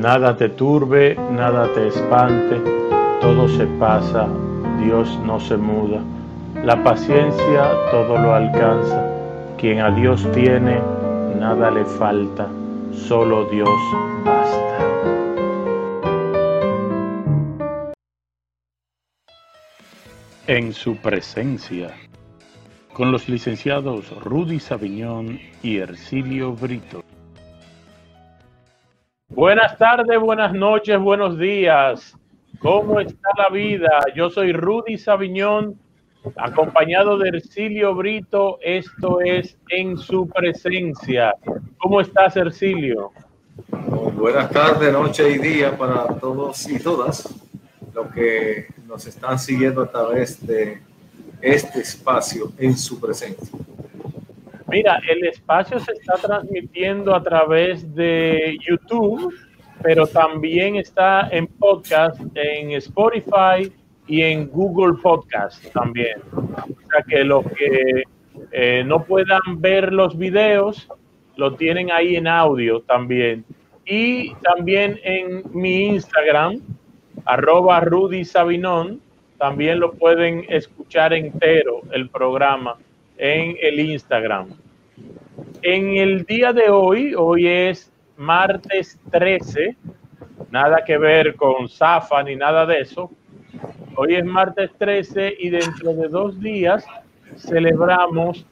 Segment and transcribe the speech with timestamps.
[0.00, 2.58] Nada te turbe, nada te espante,
[3.20, 4.26] todo se pasa,
[4.82, 6.00] Dios no se muda.
[6.64, 9.06] La paciencia todo lo alcanza,
[9.58, 10.80] quien a Dios tiene,
[11.38, 12.48] nada le falta,
[12.94, 13.68] solo Dios
[14.24, 14.78] basta.
[20.46, 21.90] En su presencia,
[22.94, 27.04] con los licenciados Rudy Sabiñón y Ercilio Brito.
[29.40, 32.14] Buenas tardes, buenas noches, buenos días.
[32.58, 33.88] ¿Cómo está la vida?
[34.14, 35.80] Yo soy Rudy Sabiñón,
[36.36, 38.58] acompañado de Ercilio Brito.
[38.60, 41.34] Esto es En su presencia.
[41.78, 43.12] ¿Cómo estás, Ercilio?
[44.14, 47.26] buenas tardes, noche y día para todos y todas
[47.94, 50.82] los que nos están siguiendo a través de
[51.40, 53.58] este espacio en su presencia.
[54.70, 59.34] Mira, el espacio se está transmitiendo a través de YouTube,
[59.82, 63.72] pero también está en podcast, en Spotify
[64.06, 66.20] y en Google Podcast también.
[66.32, 68.04] O sea que los que
[68.52, 70.88] eh, no puedan ver los videos,
[71.34, 73.44] lo tienen ahí en audio también.
[73.84, 76.60] Y también en mi Instagram,
[77.24, 79.00] arroba Rudy Sabinón,
[79.36, 82.76] también lo pueden escuchar entero el programa
[83.20, 84.48] en el Instagram.
[85.60, 89.76] En el día de hoy, hoy es martes 13,
[90.50, 93.10] nada que ver con Zafa ni nada de eso.
[93.94, 96.82] Hoy es martes 13 y dentro de dos días
[97.36, 98.46] celebramos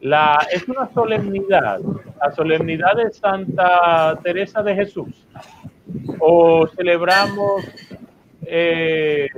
[0.00, 1.78] la, es una solemnidad,
[2.20, 5.24] la solemnidad de Santa Teresa de Jesús.
[6.18, 7.64] O celebramos
[8.42, 9.28] eh,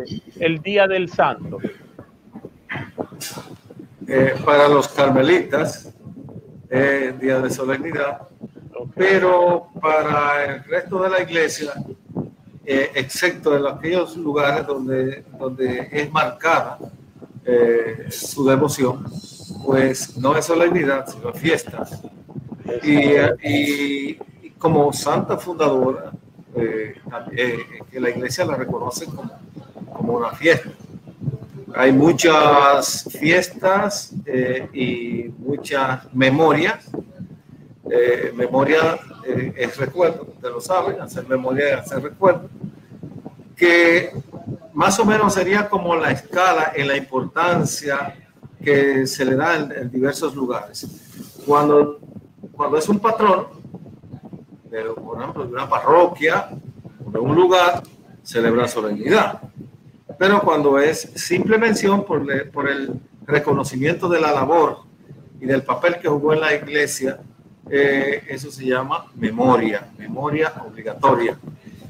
[0.40, 1.58] el Día del Santo.
[4.14, 5.88] Eh, para los carmelitas,
[6.68, 8.28] eh, día de solemnidad,
[8.94, 11.72] pero para el resto de la iglesia,
[12.62, 16.78] eh, excepto en aquellos lugares donde, donde es marcada
[18.10, 19.10] su devoción,
[19.64, 21.88] pues no es solemnidad, sino fiesta.
[22.82, 24.18] Y, y,
[24.58, 26.12] como santa fundadora,
[26.54, 29.32] que la iglesia la reconoce como,
[29.90, 30.68] como una fiesta
[31.74, 36.90] hay muchas fiestas eh, y muchas memorias.
[37.90, 42.48] Eh, memoria eh, es recuerdo, usted lo sabe, hacer memoria es hacer recuerdo,
[43.56, 44.10] que
[44.72, 48.16] más o menos sería como la escala en la importancia
[48.62, 50.86] que se le da en, diversos lugares.
[51.44, 52.00] Cuando,
[52.52, 53.46] cuando es un patrón,
[54.70, 56.48] por ejemplo, de una parroquia,
[57.06, 57.82] de un lugar,
[58.22, 59.51] celebra solemnidad
[60.22, 62.92] pero cuando es simple mención por, por el
[63.26, 64.84] reconocimiento de la labor
[65.40, 67.18] y del papel que jugó en la iglesia,
[67.68, 71.36] eh, eso se llama memoria, memoria obligatoria.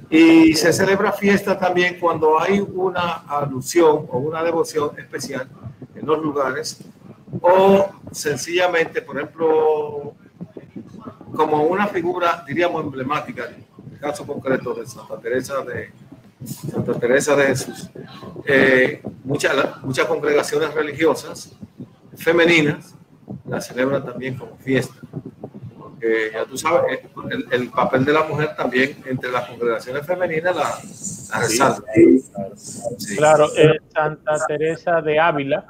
[0.08, 5.46] Y se celebra fiesta también cuando hay una alusión o una devoción especial
[5.94, 6.78] en los lugares
[7.38, 10.14] o sencillamente, por ejemplo,
[11.36, 15.90] como una figura, diríamos, emblemática, en el caso concreto de Santa Teresa de,
[16.46, 17.90] Santa Teresa de Jesús,
[18.46, 21.52] eh, muchas, muchas congregaciones religiosas
[22.16, 22.94] femeninas
[23.48, 24.94] la celebran también como fiesta.
[25.78, 27.08] Porque ya tú sabes, eh,
[27.50, 31.82] el, papel de la mujer también entre las congregaciones femeninas la, resalta.
[33.16, 33.48] Claro,
[33.92, 35.66] Santa Teresa de Ávila,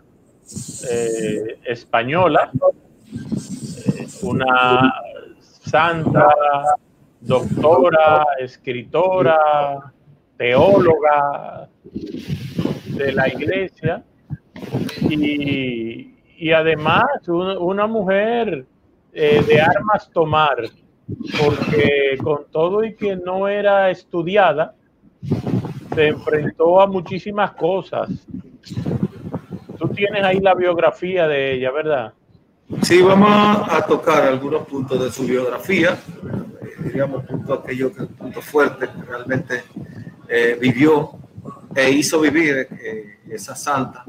[0.91, 2.51] eh, española,
[4.23, 4.93] una
[5.65, 6.29] santa,
[7.21, 9.93] doctora, escritora,
[10.37, 14.05] teóloga de la iglesia
[15.01, 18.67] y, además una mujer
[19.13, 20.57] eh, de armas tomar,
[21.41, 24.75] porque con todo y que no era estudiada,
[25.95, 28.09] se enfrentó a muchísimas cosas.
[29.79, 32.13] Tú tienes ahí la biografía de ella, ¿verdad?
[32.83, 38.89] Sí, vamos a tocar algunos puntos de su biografía, eh, digamos, puntos aquellos puntos fuertes
[38.89, 39.65] que realmente
[40.35, 41.11] eh, vivió
[41.75, 44.07] e hizo vivir eh, esa santa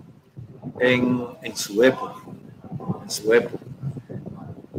[0.80, 2.16] en, en, su época.
[3.04, 3.62] En su época.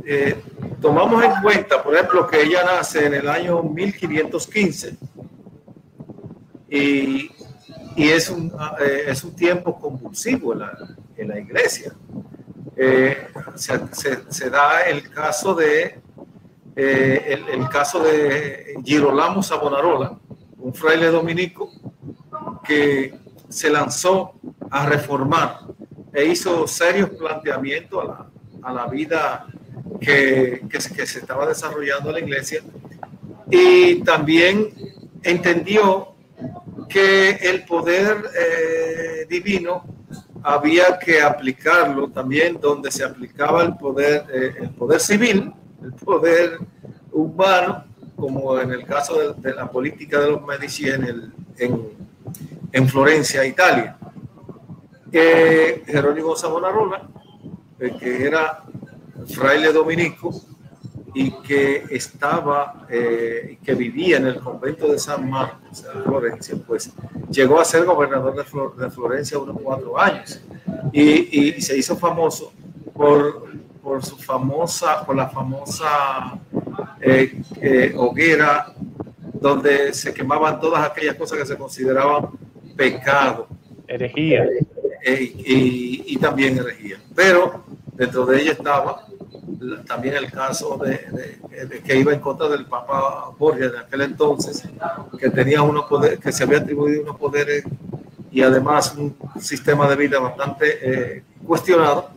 [0.06, 0.42] Eh,
[0.80, 4.96] tomamos en cuenta, por ejemplo, que ella nace en el año 1515
[6.70, 7.30] y,
[7.94, 8.50] y es, un,
[9.06, 11.92] es un tiempo convulsivo en la, en la iglesia.
[13.54, 13.80] Se,
[14.30, 16.00] se, da el caso de
[16.74, 20.18] el, caso de Girolamo Savonarola,
[20.64, 21.70] un fraile dominico
[22.64, 23.14] que
[23.50, 24.32] se lanzó
[24.70, 25.60] a reformar
[26.10, 28.30] e hizo serios planteamientos a la,
[28.62, 29.46] a la vida
[30.00, 32.62] que, que, se estaba desarrollando en la iglesia.
[33.50, 34.70] Y también
[35.22, 36.14] entendió
[36.88, 39.84] que el poder eh, divino
[40.42, 45.52] había que aplicarlo también donde se aplicaba el poder, eh, el poder civil,
[45.82, 46.58] el poder
[47.12, 47.84] humano,
[48.16, 51.88] como en el caso de, la política de los Medici en, el, en,
[52.72, 53.96] en Florencia, Italia.
[55.10, 57.08] Que Jerónimo Savonarola,
[57.78, 58.64] que era
[59.26, 60.32] fraile dominico,
[61.14, 66.90] y que estaba, eh, que vivía en el convento de San Marcos, en Florencia, pues
[67.30, 70.40] llegó a ser gobernador de, Florencia unos cuatro años
[70.92, 72.52] y, y, se hizo famoso
[72.92, 73.46] por,
[73.80, 76.36] por su famosa, por la famosa
[77.04, 78.74] eh, eh, hoguera
[79.34, 82.28] donde se quemaban todas aquellas cosas que se consideraban
[82.76, 83.46] pecado.
[83.86, 84.46] Herejía.
[85.06, 86.98] y, y también herejía.
[87.14, 87.64] Pero
[87.96, 89.06] dentro de ella estaba
[89.86, 94.62] también el caso de, que iba en contra del Papa Borgia de aquel entonces,
[95.18, 97.64] que tenía unos poderes, que se había atribuido unos poderes
[98.30, 102.10] y además un sistema de vida bastante eh, cuestionado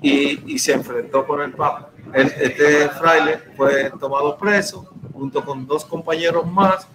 [0.00, 1.90] y, se enfrentó con el Papa.
[2.14, 6.86] Este fraile fue tomado preso junto con dos compañeros más,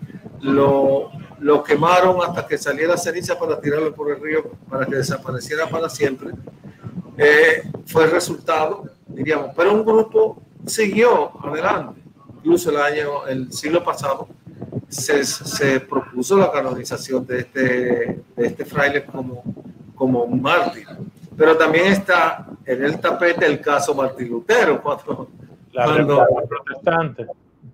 [0.42, 5.68] lo, lo quemaron hasta que saliera ceniza para tirarlo por el río para que desapareciera
[5.68, 6.32] para siempre.
[7.18, 12.02] Eh, fue el resultado diríamos, pero un grupo siguió adelante.
[12.38, 14.30] Incluso el año, el siglo pasado,
[14.88, 17.60] se, se propuso la canonización de este,
[18.36, 19.44] de este fraile como,
[19.94, 20.88] como mártir.
[21.40, 25.30] Pero también está en el tapete el caso Martín Lutero, cuando,
[25.72, 27.26] la reforma protestante.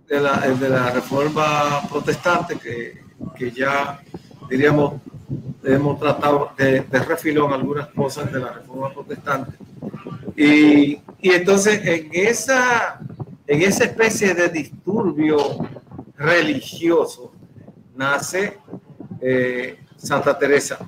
[0.08, 3.02] De la, de la reforma protestante que,
[3.36, 4.00] que ya,
[4.48, 5.02] diríamos,
[5.64, 9.58] hemos tratado de, de refilón algunas cosas de la reforma protestante.
[10.38, 13.00] Y y entonces en esa,
[13.48, 15.40] en esa especie de disturbio
[16.16, 17.32] religioso
[17.96, 18.60] nace
[19.20, 20.88] eh, Santa Teresa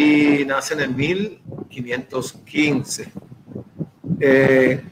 [0.00, 3.12] y nace en el 1515.
[4.20, 4.84] Eh,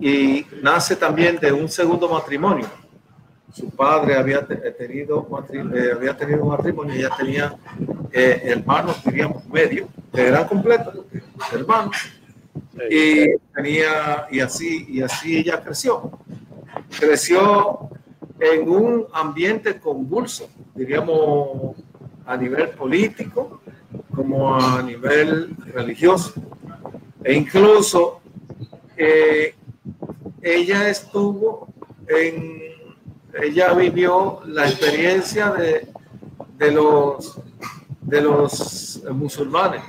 [0.00, 2.66] y nace también de un segundo matrimonio.
[3.52, 7.56] Su padre había tenido, eh, había tenido un matrimonio y ella tenía
[8.12, 10.94] hermanos, diríamos, medio, que eran completos,
[11.52, 11.96] hermanos
[12.90, 16.10] y tenía, y así, y así ella creció.
[16.98, 17.90] Creció
[18.38, 21.76] en un ambiente convulso, diríamos
[22.26, 23.60] a nivel político
[24.14, 26.34] como a nivel religioso.
[27.24, 28.20] E incluso
[28.96, 29.54] eh,
[30.42, 31.68] ella estuvo
[32.08, 32.62] en,
[33.42, 35.88] ella vivió la experiencia de,
[36.58, 37.40] de los,
[38.02, 39.82] de los musulmanes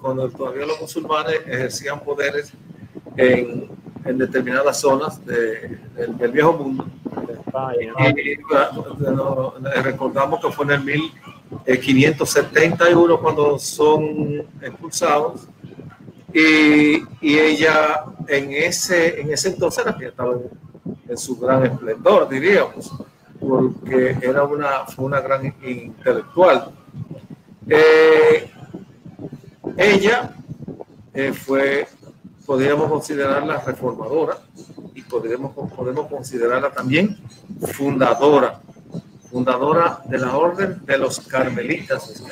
[0.00, 2.52] cuando todavía los musulmanes ejercían poderes
[3.16, 3.68] en,
[4.04, 5.78] en determinadas zonas del,
[6.32, 6.86] viejo mundo.
[7.80, 7.88] Y,
[9.82, 10.80] recordamos que fue en el
[11.76, 15.48] 1571 cuando son expulsados
[16.32, 20.34] y, y, ella en ese, en ese entonces estaba
[21.08, 22.92] en, su gran esplendor, diríamos,
[23.40, 26.70] porque era una, fue una gran intelectual.
[27.66, 28.50] Eh,
[29.76, 30.34] ella
[31.14, 31.86] eh, fue,
[32.46, 34.38] podríamos considerarla reformadora
[34.94, 37.18] y podríamos, podemos considerarla también
[37.72, 38.60] fundadora,
[39.30, 42.22] fundadora de la orden de los carmelitas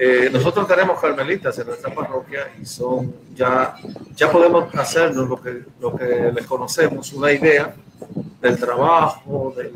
[0.00, 3.74] eh, nosotros tenemos carmelitas en nuestra parroquia y son ya,
[4.14, 7.74] ya podemos hacernos lo que, lo que les conocemos, una idea
[8.40, 9.72] del trabajo, del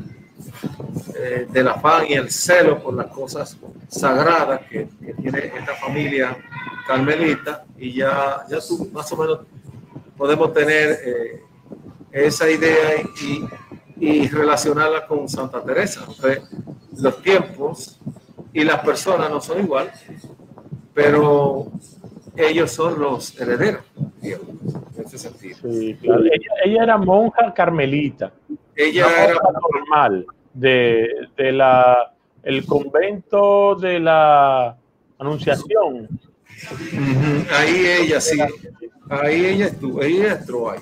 [1.15, 3.57] eh, del afán y el celo por las cosas
[3.89, 4.89] sagradas que,
[5.21, 6.37] tiene esta familia
[6.87, 8.59] carmelita y ya, ya
[8.93, 9.41] más o menos
[10.17, 11.43] podemos tener eh,
[12.11, 13.45] esa idea y,
[13.97, 16.07] y, relacionarla con Santa Teresa.
[16.99, 18.01] los tiempos
[18.53, 19.91] y las personas no son igual,
[20.95, 21.71] pero
[22.37, 23.85] ellos son los herederos,
[24.21, 24.49] digamos,
[24.97, 25.59] en ese sentido.
[25.69, 28.33] ella, era monja carmelita.
[28.75, 34.77] Ella era normal de, de la, el convento de la
[35.23, 36.09] Anunciación.
[37.51, 38.41] Ahí ella sí,
[39.09, 40.81] ahí ella estuvo, ella entró ahí.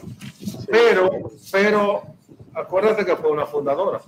[0.71, 2.03] Pero, pero,
[2.55, 4.01] acuérdate que fue una fundadora.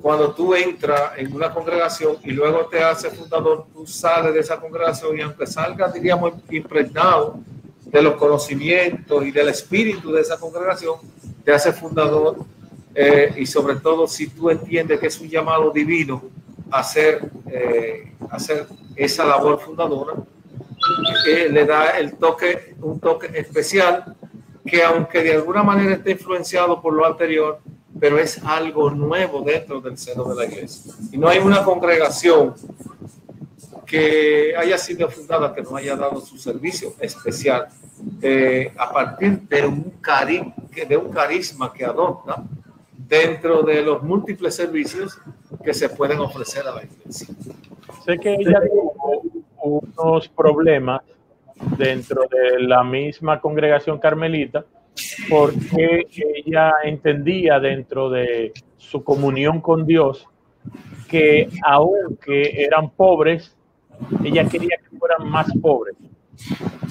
[0.00, 4.60] Cuando tú entras en una congregación y luego te haces fundador, tú sales de esa
[4.60, 7.40] congregación y aunque salgas, diríamos, impregnado
[7.84, 10.96] de los conocimientos y del espíritu de esa congregación,
[11.44, 12.36] te hace fundador
[12.94, 16.22] eh, y sobre todo si tú entiendes que es un llamado divino
[16.70, 17.20] hacer,
[17.50, 20.14] eh, hacer esa labor fundadora,
[21.24, 24.16] que le da el toque, un toque especial
[24.64, 27.60] que aunque de alguna manera esté influenciado por lo anterior,
[27.98, 30.92] pero es algo nuevo dentro del seno de la iglesia.
[31.10, 32.54] Y no hay una congregación
[33.86, 37.68] que haya sido fundada que no haya dado su servicio especial
[38.20, 40.52] eh, a partir de un, cari
[40.86, 42.44] de un carisma que adopta
[42.92, 45.18] dentro de los múltiples servicios
[45.64, 47.28] que se pueden ofrecer a la iglesia.
[48.04, 49.22] Sé que ella tuvo
[49.62, 51.00] unos problemas
[51.78, 54.64] dentro de la misma congregación carmelita
[55.28, 60.26] porque ella entendía dentro de su comunión con Dios
[61.08, 63.56] que aunque eran pobres,
[64.22, 65.96] ella quería que fueran más pobres.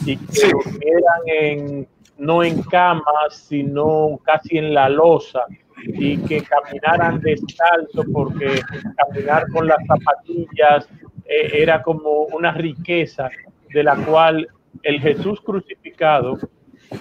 [0.05, 5.45] Y que estuvieran en, no en camas, sino casi en la losa
[5.85, 8.61] y que caminaran descalzo porque
[8.95, 10.89] caminar con las zapatillas
[11.25, 13.29] eh, era como una riqueza
[13.69, 14.47] de la cual
[14.83, 16.37] el Jesús crucificado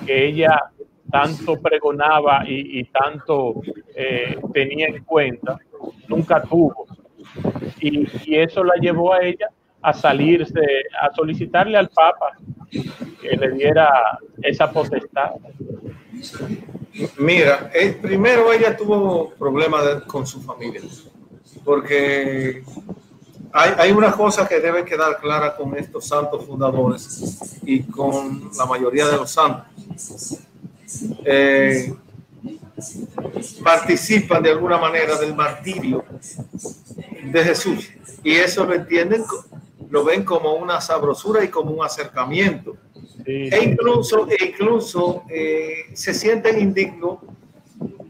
[0.05, 0.71] que ella
[1.11, 3.63] tanto pregonaba y, tanto
[3.95, 5.59] eh, tenía en cuenta,
[6.09, 6.87] nunca tuvo.
[7.81, 9.49] Y, y, eso la llevó a ella
[9.83, 10.61] a salirse,
[11.01, 12.33] a solicitarle al Papa
[13.21, 15.33] que le diera esa potestad.
[17.19, 20.81] Mira, el, primero ella tuvo problemas con su familia,
[21.65, 22.63] porque
[23.57, 28.67] hay, hay, una cosa que debe quedar clara con estos santos fundadores y con la
[28.67, 30.39] mayoría de los santos.
[31.25, 31.95] Eh,
[33.63, 36.05] participan de alguna manera del martirio
[37.25, 37.91] de Jesús
[38.23, 39.25] y eso lo entienden
[39.91, 42.77] lo ven como una sabrosura y como un acercamiento.
[43.25, 47.19] E incluso, e incluso eh, se sienten indignos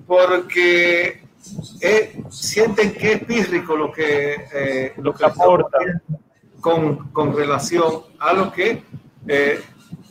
[0.07, 1.23] porque
[1.81, 5.79] eh, sienten que es pírrico lo que, eh, lo que aporta
[6.61, 8.83] con, con, relación a lo que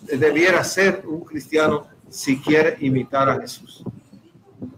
[0.03, 3.83] debiera ser un cristiano si quiere imitar a Jesús.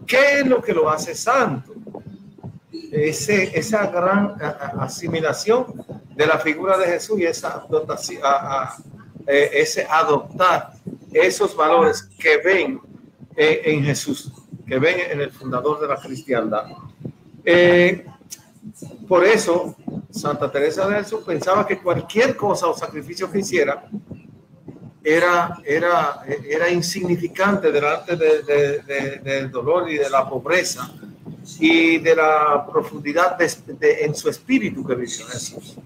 [0.05, 1.73] ¿Qué es lo que lo hace santo?
[2.91, 4.35] Ese, esa gran
[4.79, 5.85] asimilación
[6.15, 7.67] de la figura de Jesús y esa
[9.27, 10.71] eh, ese adoptar
[11.11, 12.79] esos valores que ven
[13.35, 14.31] eh, en Jesús,
[14.67, 16.65] que ven en el fundador de la cristiandad.
[17.43, 18.05] Eh,
[19.07, 19.75] por eso,
[20.11, 23.85] Santa Teresa de Jesús pensaba que cualquier cosa o sacrificio que hiciera
[25.03, 30.91] era, era, era insignificante delante del dolor y de la pobreza
[31.59, 35.77] y de la profundidad en su espíritu que vivió Jesús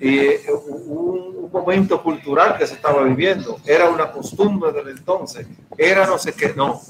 [0.00, 6.16] eh, un, momento cultural que se estaba viviendo, era una costumbre del entonces, era no
[6.16, 6.80] sé qué, no,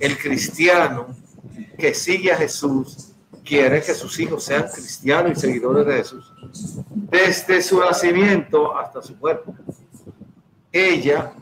[0.00, 1.06] el cristiano
[1.78, 3.12] que sigue a Jesús
[3.44, 6.32] quiere que sus hijos sean cristianos y seguidores de Jesús.
[6.90, 9.52] Desde su nacimiento hasta su muerte.
[10.72, 11.32] Ella,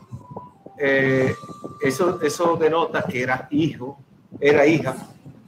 [0.79, 1.35] eh,
[1.81, 3.99] eso, eso denota que era hijo,
[4.39, 4.95] era hija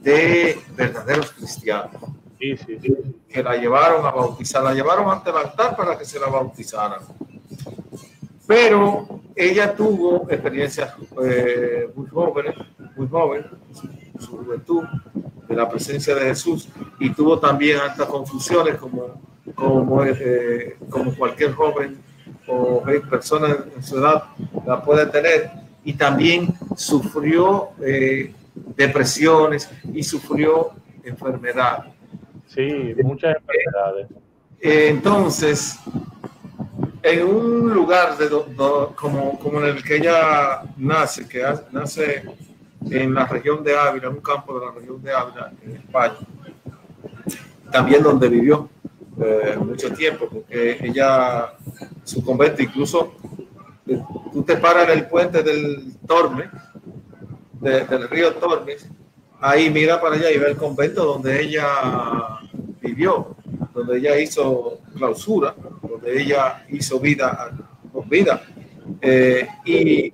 [0.00, 2.02] de verdaderos cristianos.
[2.38, 7.00] Que la llevaron a bautizar, la llevaron ante el altar para que se la bautizaran.
[8.46, 12.54] Pero ella tuvo experiencias eh, muy jóvenes,
[12.96, 13.46] muy joven,
[14.18, 14.84] su juventud,
[15.48, 19.20] de la presencia de Jesús y tuvo también altas confusiones como,
[19.54, 21.98] como, eh, como cualquier joven
[22.46, 24.24] o persona en su edad
[24.66, 25.50] la puede tener
[25.84, 28.32] y también sufrió eh,
[28.76, 30.72] depresiones y sufrió
[31.04, 31.84] enfermedad.
[32.46, 34.08] Sí, muchas enfermedades.
[34.60, 35.78] Eh, entonces,
[37.02, 38.28] en un lugar de
[38.94, 42.22] como, como en el que ella nace, que nace
[42.90, 46.14] en la región de Ávila, en un campo de la región de Ávila, en España.
[47.70, 48.68] También donde vivió
[49.20, 51.52] eh, mucho tiempo, porque ella,
[52.04, 53.14] su convento, incluso
[53.86, 54.00] eh,
[54.32, 56.48] tú te paras en el puente del Tormes,
[57.60, 58.88] del río Tormes,
[59.40, 62.40] ahí mira para allá y ve el convento donde ella
[62.80, 63.36] vivió,
[63.74, 67.50] donde ella hizo clausura, donde ella hizo vida
[67.92, 68.42] con vida.
[69.00, 70.12] Eh, y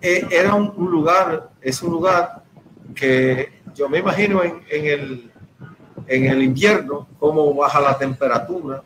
[0.00, 2.42] era un, lugar, es un lugar
[2.94, 5.31] que yo me imagino en, en, el,
[6.14, 8.82] en el invierno, cómo baja la temperatura.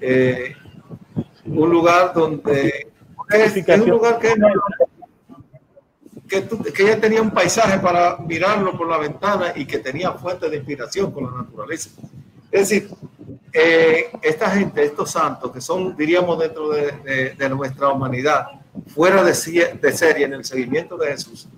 [0.00, 0.54] Eh,
[1.46, 2.88] un lugar donde
[3.30, 4.34] es, un lugar que,
[6.28, 10.48] que, que, ella tenía un paisaje para mirarlo por la ventana y que tenía fuente
[10.48, 11.90] de inspiración con la naturaleza.
[12.50, 12.88] Es decir,
[13.52, 18.46] eh, esta gente, estos santos, que son, diríamos, dentro de, de, nuestra humanidad,
[18.86, 19.32] fuera de,
[19.80, 21.48] de, serie en el seguimiento de Jesús,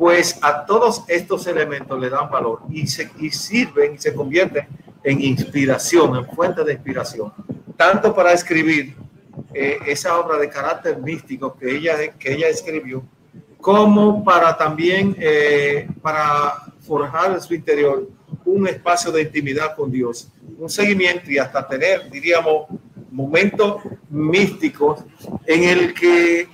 [0.00, 4.66] pues a todos estos elementos le dan valor y, se, y sirven y se convierten
[5.04, 7.30] en inspiración, en fuente de inspiración,
[7.76, 8.96] tanto para escribir
[9.52, 13.02] eh, esa obra de carácter místico que ella, que ella escribió,
[13.60, 18.08] como para también, eh, para forjar en su interior
[18.46, 22.68] un espacio de intimidad con Dios, un seguimiento y hasta tener, diríamos,
[23.10, 25.04] momentos místicos
[25.44, 26.48] en el que,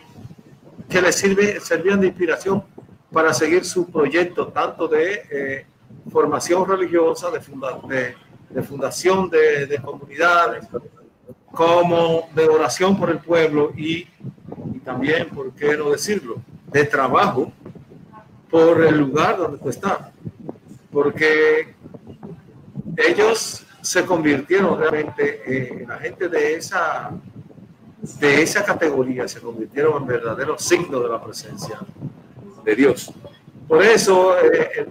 [0.88, 2.64] que le sirve, servían de inspiración
[3.16, 5.66] para seguir su proyecto, tanto de eh,
[6.12, 7.40] formación religiosa, de,
[8.62, 10.66] fundación de, de, comunidades,
[11.50, 14.06] como de oración por el pueblo y,
[14.84, 17.50] también, ¿por qué no decirlo?, de trabajo
[18.50, 19.88] por el lugar donde tú.
[20.92, 21.74] Porque
[22.98, 27.12] ellos se convirtieron realmente en la gente de esa,
[28.20, 31.80] de esa categoría, se convirtieron en verdaderos signos de la presencia
[32.66, 33.10] de Dios.
[33.66, 34.86] Por eso eh,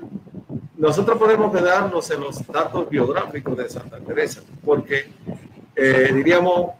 [0.77, 5.09] nosotros podemos quedarnos en los datos biográficos de Santa Teresa, porque
[5.75, 6.71] eh, diríamos,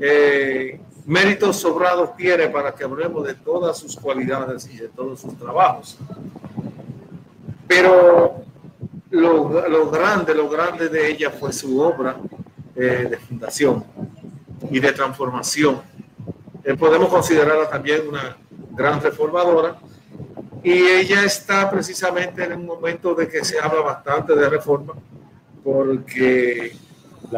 [0.00, 5.36] eh, méritos sobrados tiene para que hablemos de todas sus cualidades y de todos sus
[5.36, 5.98] trabajos.
[7.66, 8.44] Pero
[9.10, 12.16] lo, lo, grande, lo grande de ella fue su obra
[12.74, 13.84] eh, de fundación
[14.70, 15.80] y de transformación.
[16.78, 18.36] Podemos considerarla también una
[18.70, 19.76] gran reformadora
[20.64, 24.94] y ella está precisamente en un momento de que se habla bastante de reforma
[25.62, 26.72] porque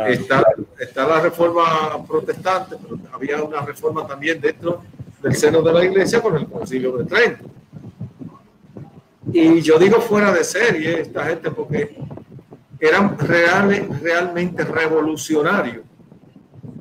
[0.09, 0.45] está,
[0.79, 4.83] está la reforma protestante, pero había una reforma también dentro
[5.23, 7.57] del seno de la iglesia con el concilio de Trento
[9.33, 11.97] y yo digo fuera de serie esta gente porque
[12.79, 15.85] eran reales, realmente revolucionarios.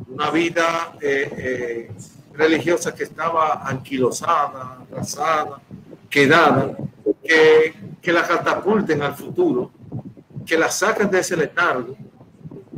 [0.09, 1.91] Una vida eh, eh,
[2.33, 4.77] religiosa que estaba anquilosada,
[6.15, 6.77] quedada,
[7.21, 9.69] que, que la catapulten al futuro,
[10.45, 11.93] que la saquen de ese letargo.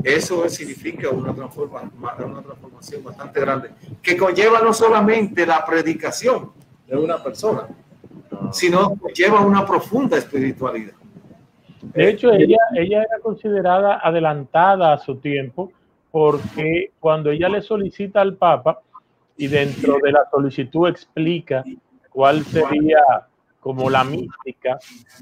[0.03, 3.69] Eso significa una transformación, una transformación bastante grande,
[4.01, 6.51] que conlleva no solamente la predicación
[6.87, 7.67] de una persona,
[8.51, 10.93] sino lleva una profunda espiritualidad.
[11.93, 15.71] De hecho, ella, ella era considerada adelantada a su tiempo
[16.09, 18.81] porque cuando ella le solicita al Papa
[19.37, 21.63] y dentro de la solicitud explica
[22.17, 23.27] cuál sería
[23.59, 24.79] como la mística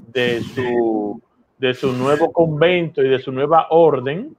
[0.08, 1.20] de su,
[1.58, 4.34] de su nuevo convento y de su nueva orden,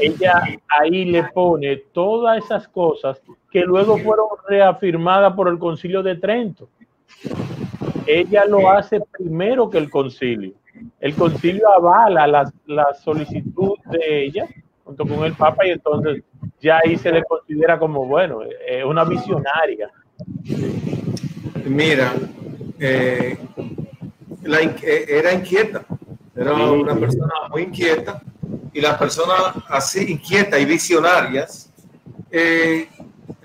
[0.00, 0.42] ella
[0.80, 3.20] ahí le pone todas esas cosas
[3.50, 6.66] que luego fueron reafirmadas por el concilio de Trento
[8.06, 10.54] ella lo hace primero que el concilio.
[10.98, 14.48] El concilio avala la, la, solicitud de ella
[14.82, 16.22] junto con el Papa y entonces
[16.58, 19.90] ya ahí se le considera como, bueno, es una visionaria.
[21.66, 22.14] Mira,
[22.78, 23.36] eh,
[24.42, 25.84] la, eh, era inquieta,
[26.34, 28.22] era una persona muy inquieta
[28.72, 31.70] y las personas así inquietas y visionarias
[32.30, 32.88] eh,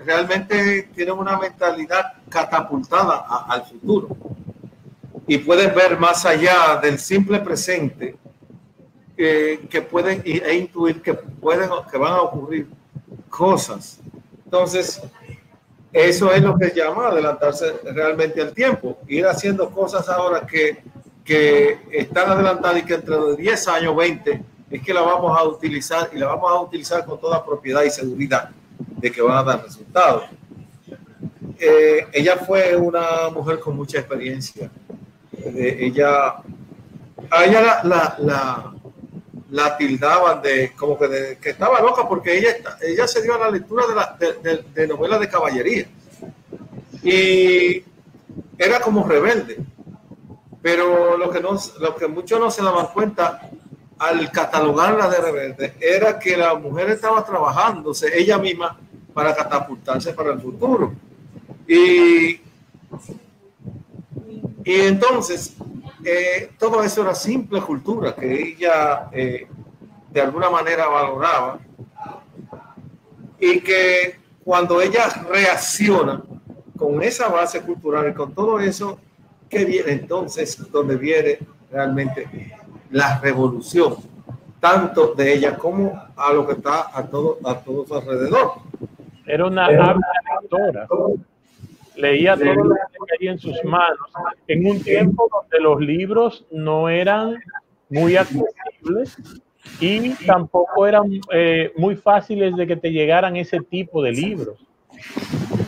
[0.04, 4.16] realmente tienen una mentalidad catapultada al futuro.
[5.26, 8.16] Y pueden ver más allá del simple presente
[9.16, 12.68] que pueden e intuir que pueden que van a ocurrir
[13.28, 13.98] cosas.
[14.44, 15.02] Entonces,
[15.96, 20.82] eso es lo que llama adelantarse realmente al tiempo, ir haciendo cosas ahora que,
[21.24, 26.10] que están adelantadas y que entre 10 años, 20, es que la vamos a utilizar
[26.12, 29.62] y la vamos a utilizar con toda propiedad y seguridad de que van a dar
[29.62, 30.24] resultados.
[31.58, 34.70] Eh, ella fue una mujer con mucha experiencia
[35.54, 36.36] ella,
[37.30, 38.74] a ella la, la, la,
[39.78, 43.86] tildaban de como que, que, estaba loca porque ella, ella se dio a la lectura
[43.86, 45.86] de, la, de, de, novelas de caballería
[47.02, 47.84] y
[48.58, 49.58] era como rebelde.
[50.62, 53.48] Pero lo que, no, lo que muchos no se daban cuenta
[53.98, 58.76] al catalogarla de rebelde era que la mujer estaba trabajándose ella misma
[59.14, 60.92] para catapultarse para el futuro.
[61.68, 62.40] Y
[64.66, 65.54] y entonces,
[66.08, 69.48] eh, todo eso era simple cultura que ella eh,
[70.08, 71.58] de alguna manera valoraba
[73.40, 76.22] y que cuando ella reacciona
[76.78, 79.00] con esa base cultural y con todo eso
[79.48, 81.40] que viene entonces donde viene
[81.72, 82.52] realmente
[82.92, 83.96] la revolución,
[84.60, 88.52] tanto de ella como a lo que está a todo, a todo su alrededor.
[89.26, 90.86] Era una lectora.
[91.96, 93.98] Leía todo lo que había en sus manos
[94.46, 97.36] en un tiempo donde los libros no eran
[97.88, 99.16] muy accesibles
[99.80, 104.58] y tampoco eran eh, muy fáciles de que te llegaran ese tipo de libros.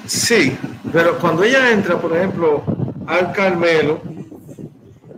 [0.06, 0.56] Sí,
[0.92, 2.62] pero cuando ella entra, por ejemplo,
[3.06, 4.00] al Carmelo,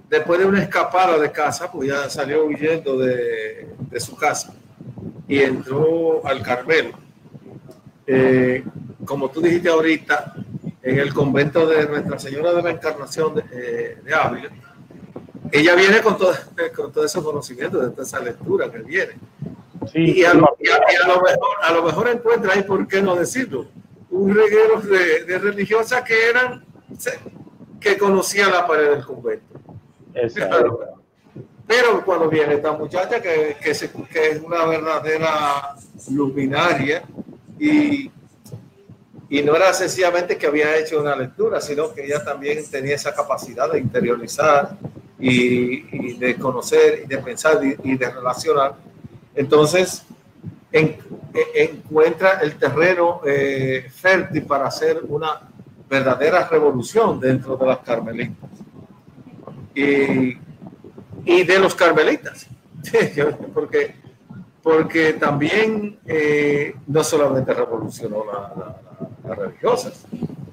[0.09, 4.55] después de una escapada de casa, pues ya salió huyendo de, de su casa
[5.29, 6.90] y entró al Carmelo.
[8.07, 8.64] Eh,
[9.05, 10.35] como tú dijiste ahorita,
[10.83, 14.51] en el convento de Nuestra Señora de la Encarnación de, eh, de Ávila,
[15.53, 16.33] ella viene con todo,
[16.77, 19.12] con todo ese conocimiento, de toda esa lectura que viene.
[19.93, 23.03] Sí, y, a lo, y, a, lo, mejor, a lo mejor encuentra ahí, ¿por qué
[23.03, 23.66] no decirlo?
[24.11, 26.64] Un reguero de, de religiosas que eran,
[27.81, 29.59] que conocían la pared del convento.
[30.14, 31.01] Exacto.
[31.66, 35.77] Pero cuando viene esta muchacha que, que, se, que es una verdadera
[36.11, 37.05] luminaria
[37.59, 38.11] y,
[39.31, 43.14] y, no era sencillamente que había hecho una lectura, sino que ella también tenía esa
[43.14, 44.77] capacidad de interiorizar
[45.19, 48.75] y, y de conocer y de pensar y, y de relacionar.
[49.35, 50.03] Entonces,
[50.73, 50.97] en,
[51.55, 55.40] en, encuentra el terreno eh, fértil para hacer una
[55.88, 58.51] verdadera revolución dentro de las carmelitas.
[59.75, 60.37] Y,
[61.25, 62.47] y de los carmelitas,
[63.55, 63.95] porque,
[64.62, 68.89] porque también eh, no solamente revolucionó la, la,
[69.26, 70.06] las religiosas,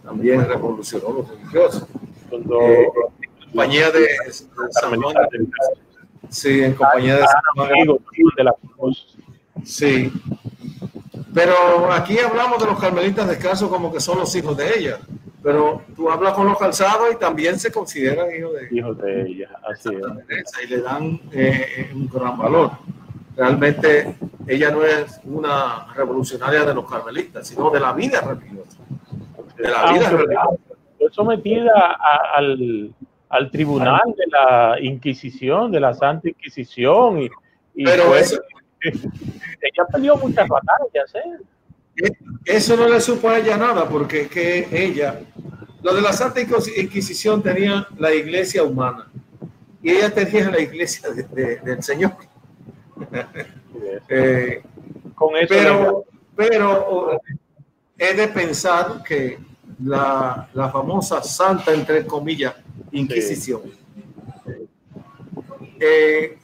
[0.04, 1.88] también revolucionó los religiosos.
[2.32, 2.88] Eh,
[3.22, 4.08] en compañía de, de
[6.30, 7.70] sí, en compañía de San Juan,
[8.38, 8.56] de la
[9.64, 10.12] Sí.
[11.34, 15.00] Pero aquí hablamos de los carmelitas descalzos como que son los hijos de ella
[15.48, 19.50] pero tú hablas con los calzados y también se consideran hijos de, hijos de ella.
[19.66, 19.88] Así
[20.28, 20.52] es.
[20.62, 22.72] Y le dan eh, un gran valor.
[23.38, 24.16] Realmente
[24.48, 28.80] ella no es una revolucionaria de los carmelistas, sino de la vida religiosa.
[29.56, 30.58] De la vida religiosa.
[30.98, 32.92] Fue sometida a, al,
[33.30, 37.22] al, tribunal de la Inquisición, de la Santa Inquisición.
[37.22, 37.30] Y,
[37.76, 38.42] y pero eso,
[38.82, 41.14] ella perdió muchas batallas.
[41.14, 42.10] ¿eh?
[42.44, 45.20] Eso no le supo a ella nada, porque que ella,
[45.84, 49.12] lo de la Santa Inquisición tenía la iglesia humana
[49.84, 52.14] y ella tenía la iglesia de, de, del Señor.
[54.10, 54.62] eh,
[55.16, 56.06] Con eso pero,
[56.36, 57.22] pero
[57.98, 59.40] he de pensar que
[59.84, 62.56] la, la, famosa Santa, entre comillas,
[62.92, 63.62] Inquisición,
[65.80, 66.38] eh,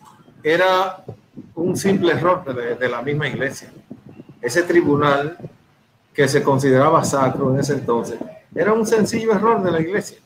[0.43, 1.03] era
[1.55, 3.71] un simple error de, de la misma iglesia.
[4.41, 5.37] Ese tribunal
[6.13, 8.19] que se consideraba sacro en ese entonces,
[8.53, 10.19] era un sencillo error de la iglesia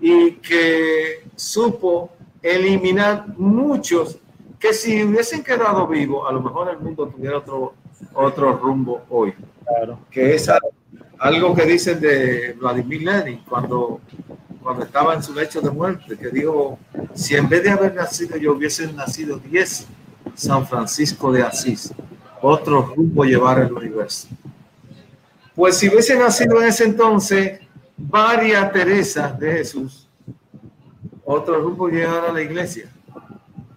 [0.00, 2.10] y que supo
[2.42, 4.18] eliminar muchos
[4.58, 7.74] que si hubiesen quedado vivos, a lo mejor el mundo tuviera otro,
[8.14, 9.34] otro rumbo hoy.
[9.64, 10.00] Claro.
[10.10, 10.50] Que es
[11.18, 14.00] algo que dicen de Vladimir Lenin cuando,
[14.62, 16.78] cuando estaba en su lecho de muerte, que dijo,
[17.14, 19.86] si en vez de haber nacido yo hubiese nacido 10
[20.34, 21.92] San Francisco de Asís,
[22.40, 24.28] otro rumbo llevar el universo.
[25.54, 27.60] Pues si hubiese nacido en ese entonces
[27.96, 30.08] varias Teresas de Jesús,
[31.24, 32.88] otro rumbo llevar a la iglesia.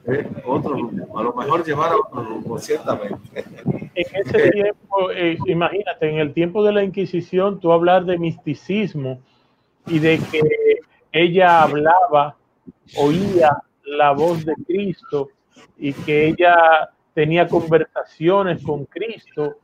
[0.07, 0.27] ¿Eh?
[0.45, 3.15] Otro rumbo, a lo mejor llevar a otro rumbo, ciertamente.
[3.93, 9.19] En ese tiempo, eh, imagínate, en el tiempo de la Inquisición, tú hablar de misticismo
[9.85, 10.41] y de que
[11.11, 12.35] ella hablaba,
[12.97, 15.29] oía la voz de Cristo
[15.77, 19.57] y que ella tenía conversaciones con Cristo,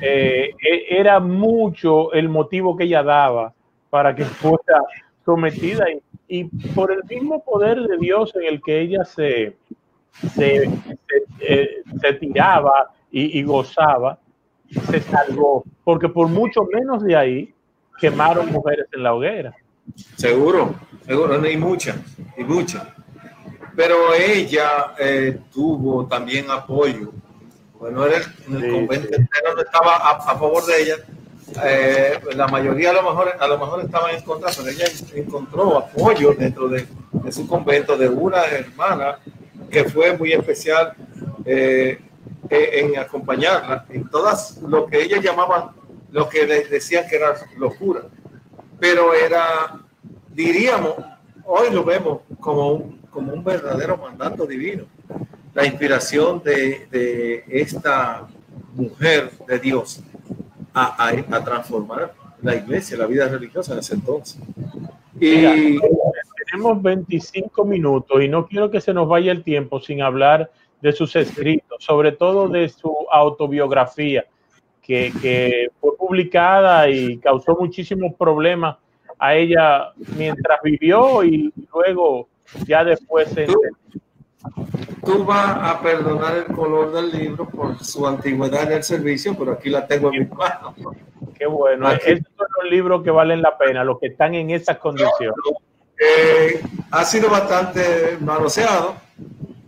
[0.00, 3.54] eh, e, era mucho el motivo que ella daba
[3.88, 4.82] para que fuera
[5.24, 6.02] sometida y,
[6.32, 9.56] y, por el mismo poder de Dios en el que ella se,
[10.34, 10.68] se, se,
[11.40, 14.18] eh, se tiraba y, y, gozaba,
[14.90, 17.54] se salvó, porque por mucho menos de ahí
[18.00, 19.54] quemaron mujeres en la hoguera.
[20.16, 21.96] Seguro, seguro, y muchas,
[22.36, 22.86] y muchas
[23.76, 27.12] pero ella eh, tuvo también apoyo.
[27.78, 30.96] Bueno, era el, el convento entero no estaba a, a, favor de ella.
[31.64, 34.84] Eh, la mayoría a lo mejor a lo mejor estaban en contra, pero ella
[35.14, 39.18] encontró apoyo dentro de, de su convento de una hermana
[39.70, 40.94] que fue muy especial
[41.44, 42.00] eh,
[42.48, 45.74] en acompañarla en todas lo que ella llamaba,
[46.10, 48.02] lo que le decían que era locura,
[48.78, 49.80] pero era,
[50.28, 50.94] diríamos,
[51.44, 54.84] hoy lo vemos como un como un verdadero mandato divino.
[55.54, 58.26] La inspiración de, de esta
[58.74, 60.02] mujer de Dios
[60.74, 64.40] a, a, a, transformar la iglesia, la vida religiosa en ese entonces.
[65.20, 65.78] Y
[66.50, 70.92] tenemos 25 minutos y no quiero que se nos vaya el tiempo sin hablar de
[70.92, 74.24] sus escritos, sobre todo de su autobiografía,
[74.82, 78.76] que, que fue publicada y causó muchísimos problemas
[79.18, 82.28] a ella mientras vivió y luego
[82.66, 83.46] ya después se
[85.04, 89.52] tú vas a perdonar el color del libro por su antigüedad en el servicio, pero
[89.52, 90.74] aquí la tengo en mi mano.
[91.36, 91.90] Qué bueno.
[91.90, 95.36] Estos son los libros que valen la pena, los que están en esas condiciones.
[95.98, 98.94] Eh, ha sido bastante manoseado.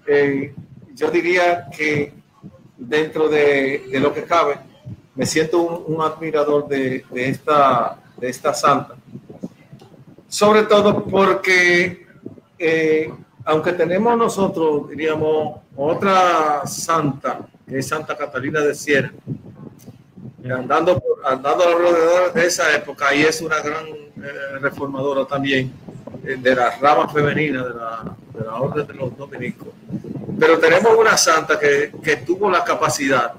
[0.06, 0.54] Eh,
[0.94, 2.12] yo diría que
[2.76, 4.58] dentro de, lo que cabe,
[5.14, 8.94] me siento un, admirador de, esta, de esta santa.
[10.28, 12.06] Sobre todo porque
[12.58, 13.12] eh,
[13.44, 19.12] aunque tenemos nosotros, diríamos, otra santa, que es Santa Catalina de Sierra,
[20.50, 25.72] andando, andando alrededor de esa época, y es una gran eh, reformadora también
[26.24, 29.68] eh, de la rama femenina de la, de la Orden de los Dominicos.
[30.38, 33.34] Pero tenemos una santa que, que tuvo la capacidad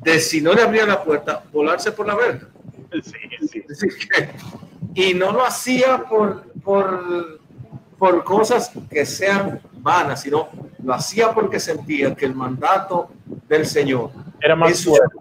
[0.00, 2.48] de, si no le abría la puerta, volarse por la verga.
[3.02, 3.18] Sí,
[3.50, 3.64] sí.
[4.94, 7.40] y no lo hacía por, por
[7.98, 10.48] por cosas que sean vanas, sino
[10.82, 13.08] lo hacía porque sentía que el mandato
[13.48, 15.16] del Señor era más fuerte.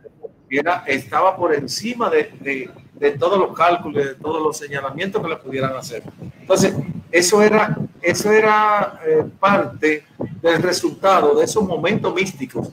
[0.50, 5.36] Era, estaba por encima de, de, todos los cálculos, de todos los señalamientos que le
[5.38, 6.04] pudieran hacer.
[6.40, 6.74] Entonces,
[7.12, 10.06] eso era, eso era eh, parte
[10.42, 12.70] del resultado de esos momentos místicos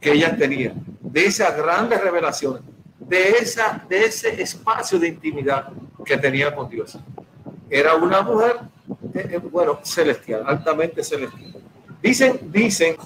[0.00, 2.62] que ella tenía, de esas grandes revelaciones,
[2.98, 5.68] de, esa, de ese espacio de intimidad
[6.04, 6.96] que tenía con Dios.
[7.68, 8.60] Era una mujer
[9.16, 11.54] eh, eh, bueno, celestial, altamente celestial.
[12.02, 12.96] Dicen, dicen,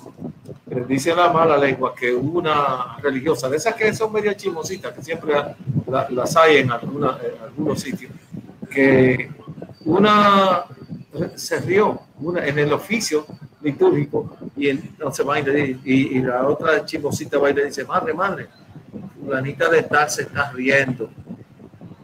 [0.89, 5.35] dice la mala lengua que una religiosa, de esas que son medio chismositas, que siempre
[6.11, 8.13] las hay en, alguna, algunos sitios,
[8.69, 9.31] que
[9.85, 10.65] una
[11.35, 13.27] se rió una, en el oficio
[13.63, 18.15] litúrgico y entonces va y, y, y, la otra chismosita va y le dice, madre,
[18.15, 18.49] madre,
[19.21, 21.11] fulanita de tal se está riendo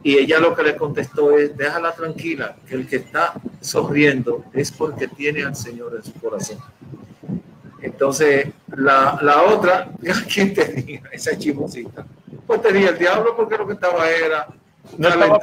[0.07, 4.71] y ella lo que le contestó es, déjala tranquila, que el que está sonriendo es
[4.71, 6.59] porque tiene al Señor en su corazón.
[7.83, 9.91] Entonces, la, la otra,
[10.33, 12.07] ¿quién tenía esa chimosita?
[12.47, 14.47] Pues tenía el diablo porque lo que estaba era...
[14.97, 15.41] No estaba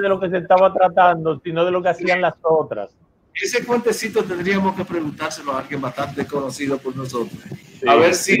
[0.00, 2.90] de lo que se estaba tratando, sino de lo que hacían las otras.
[3.34, 7.40] Ese cuentecito tendríamos que preguntárselo a alguien bastante conocido por nosotros.
[7.84, 8.38] A ver si,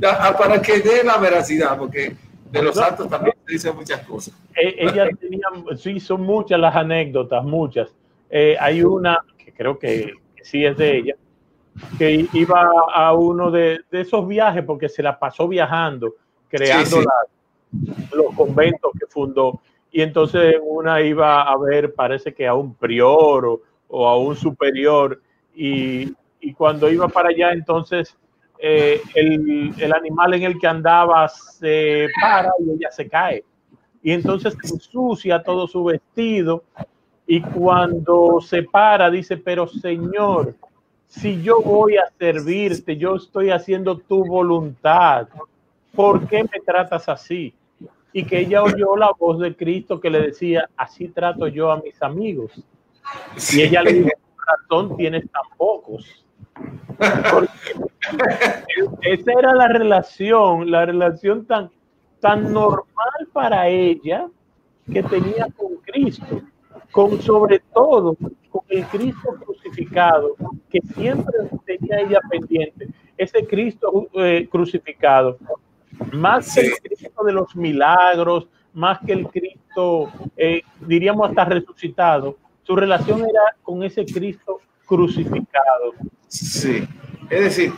[0.00, 2.16] para que dé la veracidad, porque
[2.50, 4.34] de los santos también se dicen muchas cosas.
[4.54, 7.94] Eh, ellas tenían, sí, son muchas las anécdotas, muchas.
[8.28, 11.14] Eh, hay una que creo que, sí es de ella,
[11.98, 16.14] que iba a uno de, esos viajes porque se la pasó viajando,
[16.48, 17.02] creando
[18.12, 19.60] los conventos que fundó.
[19.90, 25.20] Y entonces una iba a ver, parece que a un prior o, a un superior.
[25.54, 28.16] Y, y cuando iba para allá, entonces
[28.58, 33.44] eh, el, el, animal en el que andaba se para y ella se cae.
[34.02, 36.64] Y entonces ensucia todo su vestido
[37.26, 40.54] y cuando se para dice, pero Señor,
[41.06, 45.28] si yo voy a servirte, yo estoy haciendo tu voluntad,
[45.94, 47.52] ¿por qué me tratas así?
[48.12, 51.80] Y que ella oyó la voz de Cristo que le decía, así trato yo a
[51.80, 52.52] mis amigos.
[53.52, 54.10] Y ella le dijo,
[54.46, 56.25] razón tienes tan pocos
[59.02, 61.70] esa era la relación, la relación tan,
[62.20, 64.28] tan normal para ella
[64.92, 66.42] que tenía con Cristo,
[66.92, 68.16] con sobre todo
[68.50, 70.36] con el Cristo crucificado,
[70.70, 72.88] que siempre tenía ella pendiente,
[73.18, 75.38] ese Cristo eh, crucificado,
[76.12, 82.36] más que el Cristo de los milagros, más que el Cristo, eh, diríamos hasta resucitado,
[82.62, 85.92] su relación era con ese Cristo crucificado.
[86.28, 86.88] Sí,
[87.28, 87.72] es decir,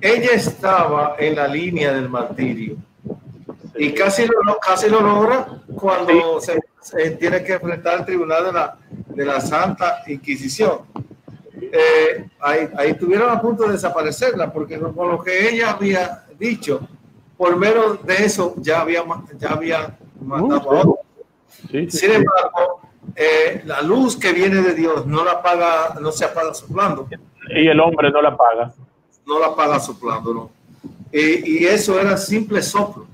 [0.00, 2.76] ella estaba en la línea del martirio
[3.76, 6.60] y casi lo, casi lo logra cuando se,
[7.12, 10.80] tiene que enfrentar al tribunal de la, de la Santa Inquisición.
[11.60, 16.88] Eh, ahí, ahí estuvieron a punto de desaparecerla porque con lo que ella había dicho,
[17.36, 19.02] por menos de eso ya había,
[19.38, 20.98] ya había matado a otro.
[21.88, 22.69] Sin embargo,
[23.16, 27.08] eh, la luz que viene de Dios no la apaga, no se apaga soplando.
[27.48, 28.72] Y el hombre no la paga.
[29.26, 30.50] No la paga soplando, no.
[31.12, 33.06] y eso era simple soplo.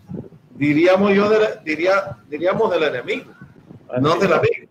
[0.50, 1.30] Diríamos yo,
[1.64, 3.30] diría, diríamos del enemigo,
[4.00, 4.66] no del amigo.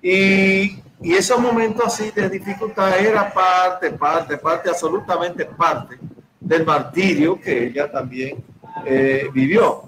[0.00, 5.98] Y, y esos momentos así de dificultad era parte, parte, parte, absolutamente parte
[6.38, 8.42] del martirio que ella también
[8.86, 9.82] eh, vivió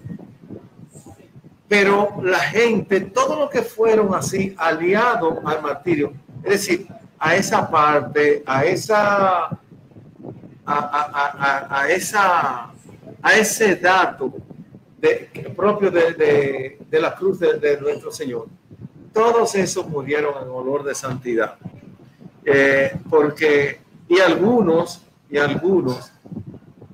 [1.73, 6.13] pero la gente, todo lo que fueron así aliados al martirio,
[6.45, 6.87] es decir,
[7.19, 9.59] a esa parte, a esa,
[10.67, 12.71] a, esa,
[13.23, 14.35] a ese dato
[15.01, 18.49] de, propio de, la cruz de, nuestro Señor.
[19.11, 21.57] Todos esos murieron en olor de santidad.
[22.45, 23.81] Eh, porque,
[24.11, 26.13] y algunos, y algunos,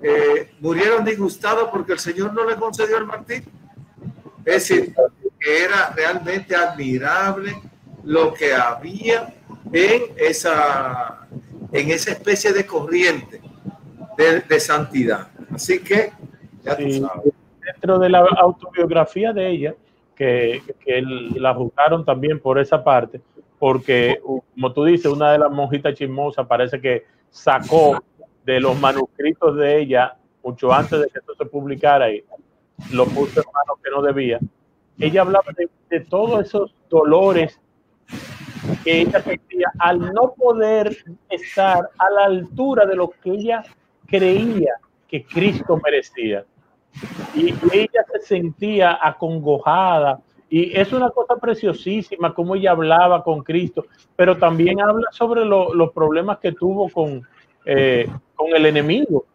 [0.00, 3.57] eh, murieron disgustados porque el Señor no le concedió el martirio.
[4.48, 4.94] Es decir,
[5.38, 7.52] que era realmente admirable
[8.02, 9.34] lo que había
[9.70, 11.28] en esa,
[11.70, 13.42] en esa especie de corriente
[14.16, 15.28] de, santidad.
[15.54, 16.12] Así que,
[16.64, 19.74] dentro de la autobiografía de ella,
[20.16, 23.20] que, que, la juzgaron también por esa parte,
[23.58, 28.02] porque, como tú dices, una de las monjitas chismosas parece que sacó
[28.46, 32.24] de los manuscritos de ella, mucho antes de que esto se publicara, y
[32.92, 34.38] lo puso en manos que no debía.
[34.98, 37.58] Ella hablaba de, de todos esos dolores
[38.84, 40.96] que ella sentía al no poder
[41.28, 43.62] estar a la altura de lo que ella
[44.06, 44.74] creía
[45.08, 46.44] que Cristo merecía.
[47.34, 50.20] Y ella se sentía acongojada.
[50.50, 53.86] Y es una cosa preciosísima como ella hablaba con Cristo,
[54.16, 57.22] pero también habla sobre los problemas que tuvo con,
[57.66, 59.26] eh, con el enemigo.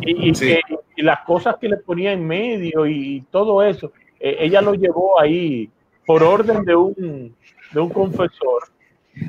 [0.00, 0.34] Y, y,
[1.04, 3.92] las cosas que le ponía en medio y, todo eso.
[4.18, 5.70] Eh, ella lo llevó ahí
[6.06, 7.36] por orden de un,
[7.72, 8.62] de un confesor.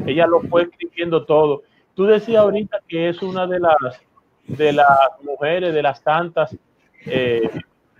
[0.05, 1.63] Ella lo fue escribiendo todo.
[1.93, 4.01] Tú decías ahorita que es una de las,
[4.47, 4.87] de las
[5.21, 6.55] mujeres, de las tantas,
[7.05, 7.49] eh,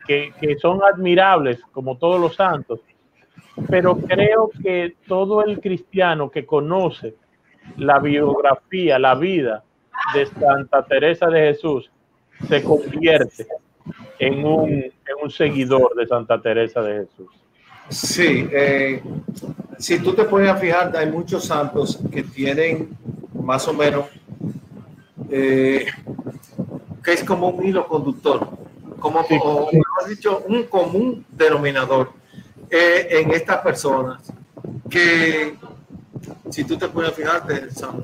[0.08, 2.80] que, que son admirables, como todos los santos.
[3.70, 7.16] Pero creo que todo el cristiano que conoce
[7.76, 9.66] la biografía, la vida
[10.14, 11.92] de Santa Teresa de Jesús,
[12.48, 13.46] se convierte
[14.20, 17.28] en un, en un seguidor de Santa Teresa de Jesús.
[17.90, 19.02] Sí, eh,
[19.78, 22.98] si tú te puedes fijar, hay muchos santos que tienen
[23.34, 24.06] más o menos,
[25.30, 25.86] eh,
[27.04, 28.48] que es como un hilo conductor,
[29.00, 32.12] como, has dicho, un común denominador
[32.70, 34.24] eh, en estas personas
[34.90, 35.56] que,
[36.50, 38.02] si tú te puedes fijarte, San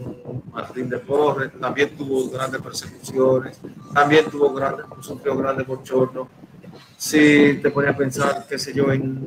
[0.52, 3.60] Martín de Porres también tuvo grandes persecuciones,
[3.94, 6.28] también tuvo grandes, sufrió grandes bochornos.
[6.98, 9.26] Si te pones a pensar, qué sé yo, en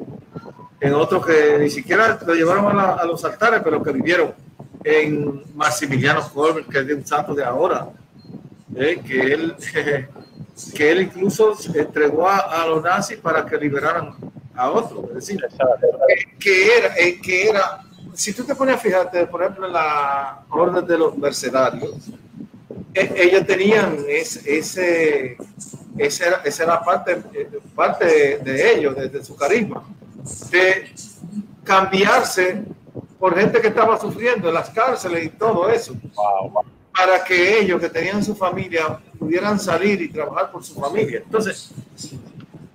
[0.84, 4.34] en otros que ni siquiera lo llevaron a, los altares, pero que vivieron
[4.84, 7.88] en Maximiliano Colbert, que es de un santo de ahora,
[8.76, 9.54] eh, que, él,
[10.74, 14.14] que él incluso entregó a, los nazis para que liberaran
[14.54, 15.08] a otros.
[15.08, 15.40] Es decir,
[16.38, 17.80] que, era, eh, que era,
[18.14, 21.92] si tú te pones a fijarte, por ejemplo, en la orden de los mercenarios,
[22.94, 25.36] e, ellos tenían ese, ese,
[25.98, 29.84] esa, era, parte, eh, parte de ellos, desde su carisma
[30.50, 30.90] de
[31.62, 32.62] cambiarse
[33.18, 35.94] por gente que estaba sufriendo en las cárceles y todo eso,
[36.96, 41.22] para que ellos que tenían su familia pudieran salir y trabajar por su familia.
[41.24, 41.70] Entonces,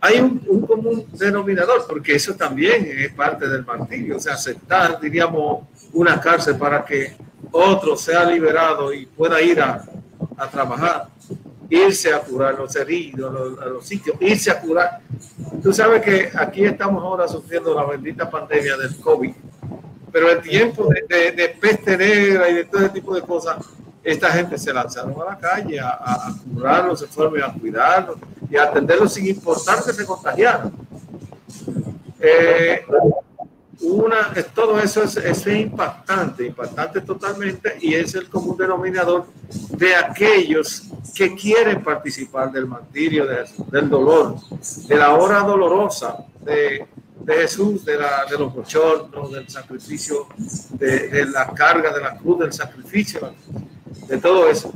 [0.01, 4.99] hay un, un, común denominador, porque eso también es parte del martirio, o sea, aceptar,
[4.99, 7.15] diríamos, una cárcel para que
[7.51, 9.83] otro sea liberado y pueda ir a,
[10.37, 11.07] a trabajar
[11.69, 15.01] irse a curar los heridos, a los, sitios, irse a curar.
[15.61, 19.31] Tú sabes que aquí estamos ahora sufriendo la bendita pandemia del COVID,
[20.11, 23.57] pero el tiempo de, de, peste negra y de todo ese tipo de cosas,
[24.03, 28.17] esta gente se lanzaron a la calle a, a curarlos, se fueron a cuidarlos
[28.49, 30.71] y atenderlos sin importar que se contagiaran.
[32.19, 32.83] Eh,
[33.81, 39.27] una, todo eso es, es, impactante, impactante totalmente y es el común denominador
[39.69, 40.83] de aquellos
[41.15, 44.35] que quieren participar del martirio, del dolor,
[44.85, 46.87] de la hora dolorosa de,
[47.21, 50.27] de Jesús, de, la, de los bochornos, del sacrificio,
[50.71, 53.33] de, de la carga de la cruz, del sacrificio,
[54.07, 54.73] de todo eso,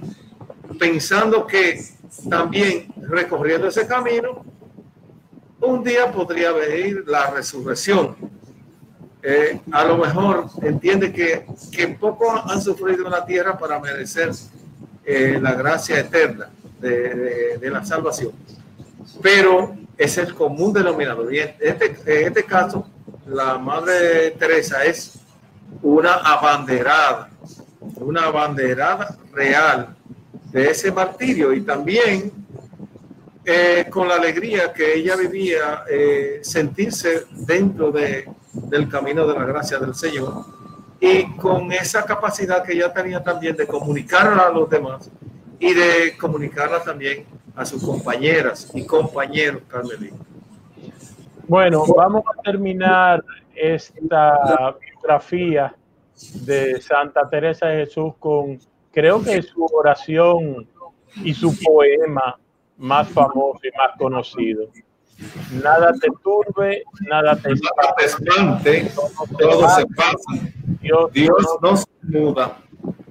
[0.80, 1.84] pensando que
[2.30, 4.43] también recorriendo ese camino,
[5.60, 8.16] un día podría venir la resurrección
[9.26, 14.32] eh, a lo mejor entiende que, que poco han sufrido en la tierra para merecer
[15.05, 16.49] eh, la gracia eterna
[16.82, 18.34] de, de, la salvación.
[19.22, 21.34] Pero es el común denominador.
[21.34, 22.86] Y en este, en este caso,
[23.26, 25.20] la Madre Teresa es
[25.82, 27.30] una abanderada,
[27.95, 29.95] una abanderada real
[30.54, 32.32] de ese martirio y también
[33.43, 35.84] eh, con la alegría que ella vivía,
[36.41, 40.45] sentirse dentro de del camino de la gracia del Señor
[40.99, 45.10] y con esa capacidad que ella tenía también de comunicarla a los demás
[45.60, 47.26] y de comunicarla también
[47.56, 50.20] a sus compañeras y compañeros carmelitas.
[51.47, 53.24] Bueno, vamos a terminar
[53.54, 55.76] esta biografía
[56.45, 58.60] de Santa Teresa de Jesús con,
[58.94, 60.68] creo que su oración
[61.24, 62.39] y su poema
[62.78, 64.68] más famoso y más conocido.
[65.52, 68.91] Nada te turbe, nada te espante,
[69.38, 70.52] todo se pasa.
[71.12, 72.58] Dios, no se muda.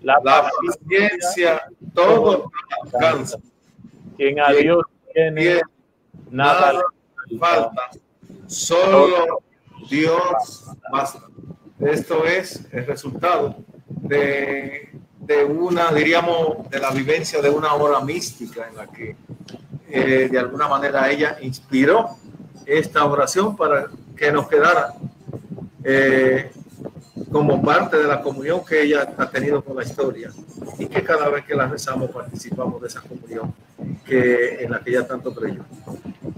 [0.02, 1.62] La, paciencia,
[1.94, 2.50] todo
[2.82, 3.38] alcanza.
[4.16, 5.60] Quien a Dios tiene,
[6.30, 7.90] nada, le falta.
[8.46, 9.42] Solo
[9.88, 11.20] Dios basta.
[11.80, 13.56] Esto es el resultado
[13.88, 14.91] de,
[15.22, 19.16] de, una, diríamos, de la vivencia de una hora mística en la que
[19.88, 22.16] eh, de alguna manera ella inspiró
[22.66, 24.94] esta oración para que nos quedara
[25.84, 26.50] eh,
[27.30, 30.30] como parte de la comunión que ella ha tenido con la historia
[30.78, 33.54] y que cada vez que la rezamos participamos de esa comunión
[34.04, 35.62] que en la que ella tanto creyó.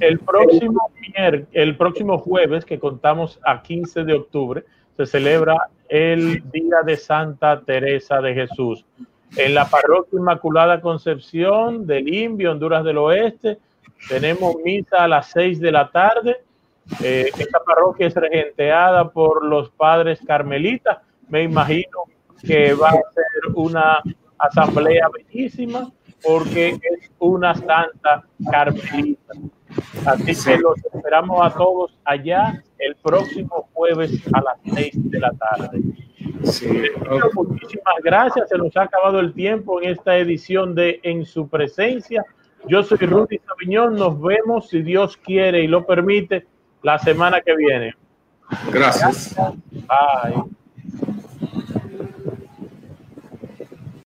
[0.01, 0.91] El próximo,
[1.53, 4.65] el próximo jueves que contamos a 15 de octubre
[4.97, 5.57] se celebra
[5.89, 8.85] el Día de Santa Teresa de Jesús.
[9.37, 13.59] En la parroquia Inmaculada Concepción del Indio, Honduras del Oeste,
[14.09, 16.37] tenemos misa a las 6 de la tarde.
[17.03, 20.99] Eh, esta parroquia es regenteada por los padres carmelitas.
[21.29, 22.05] Me imagino
[22.43, 24.03] que va a ser una
[24.39, 25.91] asamblea bellísima
[26.23, 29.35] porque es una santa carmelita.
[30.07, 35.33] Así que los esperamos a todos allá el próximo jueves a las 6 de la
[35.33, 35.81] tarde.
[37.35, 38.49] Muchísimas gracias.
[38.49, 42.25] Se nos ha acabado el tiempo en esta edición de En su presencia.
[42.67, 43.97] Yo soy Rudy Sabiñón.
[43.97, 46.47] Nos vemos, si Dios quiere y lo permite,
[46.83, 47.95] la semana que viene.
[48.71, 49.35] Gracias.
[49.71, 50.45] Bye.